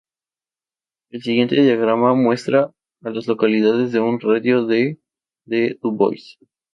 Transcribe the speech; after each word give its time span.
El 1.11 1.21
siguiente 1.21 1.61
diagrama 1.61 2.15
muestra 2.15 2.71
a 3.03 3.09
las 3.11 3.27
localidades 3.27 3.93
en 3.93 4.01
un 4.01 4.19
radio 4.19 4.65
de 4.65 4.99
de 5.45 5.77
Dubois. 5.79 6.39